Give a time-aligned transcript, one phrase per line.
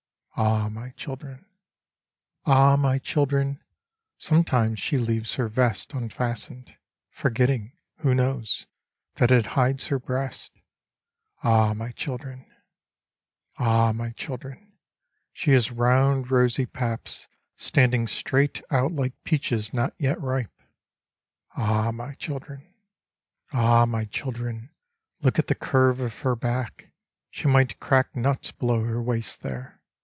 [0.37, 1.45] Ah I my children
[2.45, 3.65] I Ah I my children I
[4.17, 6.75] sometimes she leaves her vest unfastened,
[7.11, 8.65] Forgetting— who knows?—
[9.17, 10.49] that it hides her breasts.
[11.43, 12.49] Ah I my children!
[13.59, 14.77] Ah I my children I
[15.33, 20.57] she has round rosy paps Standing straight out like peaches not yet ripe.
[21.55, 22.73] Ah I my children
[23.51, 24.71] I Ah I my children
[25.21, 26.91] I look at the curve of her back;
[27.29, 29.77] She might crack nuts below her waist there.